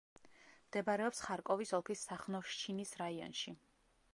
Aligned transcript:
მდებარეობს 0.69 1.21
ხარკოვის 1.27 1.73
ოლქის 1.81 2.07
სახნოვშჩინის 2.09 2.95
რაიონში. 3.03 3.55